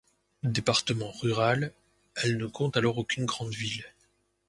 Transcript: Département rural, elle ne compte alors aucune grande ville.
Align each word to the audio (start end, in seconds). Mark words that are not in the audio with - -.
Département 0.41 1.11
rural, 1.11 1.71
elle 2.15 2.37
ne 2.37 2.47
compte 2.47 2.75
alors 2.75 2.97
aucune 2.97 3.25
grande 3.25 3.53
ville. 3.53 3.85